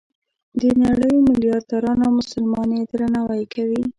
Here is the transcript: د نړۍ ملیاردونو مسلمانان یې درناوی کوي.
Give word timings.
د 0.61 0.63
نړۍ 0.83 1.13
ملیاردونو 1.27 2.05
مسلمانان 2.19 2.77
یې 2.79 2.83
درناوی 2.91 3.43
کوي. 3.53 3.81